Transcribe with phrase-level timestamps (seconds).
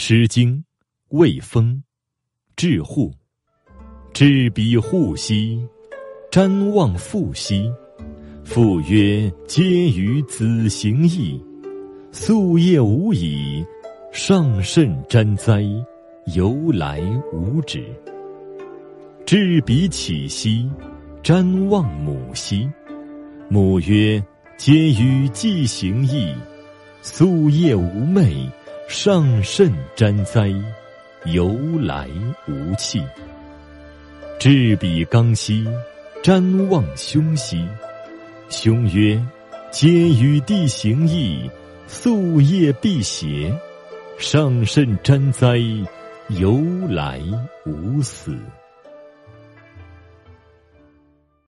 [0.00, 0.56] 诗经·
[1.08, 1.82] 卫风，
[2.54, 3.12] 至户。
[4.14, 5.60] 至彼户兮，
[6.30, 7.68] 瞻望父兮。
[8.44, 11.42] 父曰：“嗟于子行义，
[12.12, 13.66] 夙夜无已，
[14.12, 15.60] 上甚瞻哉！
[16.32, 17.00] 由来
[17.32, 17.84] 无止。”
[19.26, 20.70] 至彼起兮，
[21.24, 22.70] 瞻望母兮。
[23.48, 24.24] 母曰
[24.56, 26.32] ：“嗟于既行矣，
[27.02, 28.48] 夙夜无寐。”
[28.88, 30.50] 上甚沾哉，
[31.26, 32.08] 由来
[32.46, 33.04] 无弃。
[34.40, 35.68] 至彼刚兮，
[36.22, 37.68] 瞻望兄兮。
[38.48, 39.22] 兄曰
[39.70, 41.50] ：“皆与地行义，
[41.86, 43.54] 夙夜辟邪。
[44.16, 45.58] 上甚沾哉，
[46.28, 47.20] 由来
[47.66, 48.38] 无死。”